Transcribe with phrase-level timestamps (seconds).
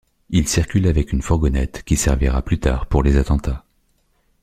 [0.31, 3.63] Il circule avec une fourgonnette qui servira plus tard pour les attentats.